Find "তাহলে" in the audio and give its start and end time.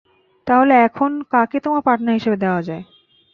0.47-0.73